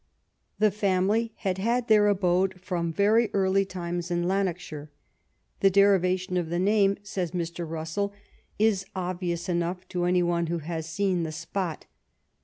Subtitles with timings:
[0.57, 4.89] The family had had their abode from very early times in Lanarkshire."
[5.59, 7.69] The derivation of the name," says Mr.
[7.69, 8.11] Russell,
[8.57, 11.85] "is obvious enough to any one who has seen the spot.